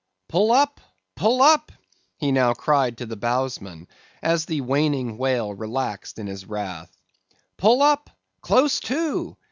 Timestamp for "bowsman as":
3.15-4.45